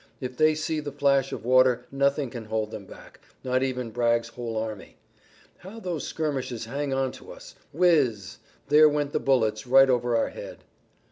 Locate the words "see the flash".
0.55-1.31